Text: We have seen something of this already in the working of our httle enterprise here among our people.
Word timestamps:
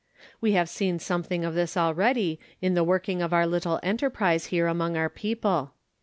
We 0.41 0.53
have 0.53 0.67
seen 0.67 0.97
something 0.97 1.45
of 1.45 1.53
this 1.53 1.77
already 1.77 2.39
in 2.59 2.73
the 2.73 2.83
working 2.83 3.21
of 3.21 3.33
our 3.33 3.45
httle 3.45 3.79
enterprise 3.83 4.45
here 4.47 4.65
among 4.65 4.97
our 4.97 5.09
people. 5.09 5.73